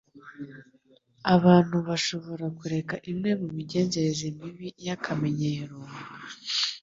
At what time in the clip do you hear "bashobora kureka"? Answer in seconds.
1.87-2.95